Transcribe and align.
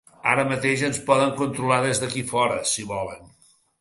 Ara 0.29 0.45
mateix 0.51 0.83
ens 0.87 0.99
poden 1.09 1.33
controlar 1.41 1.77
des 1.85 2.01
d’aquí 2.05 2.25
fora, 2.33 2.59
si 2.73 2.87
volen. 2.93 3.29